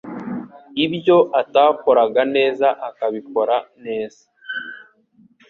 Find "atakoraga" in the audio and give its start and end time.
1.41-2.21